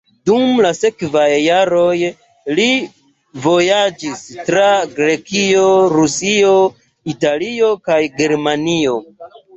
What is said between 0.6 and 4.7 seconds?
la sekvaj jaroj li vojaĝis tra